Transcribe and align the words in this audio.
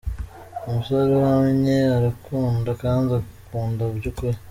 Umusore 0.67 1.09
uhamye 1.21 1.77
arakunda 1.97 2.71
kandi 2.81 3.05
agakunda 3.09 3.83
by’ukuri. 3.97 4.37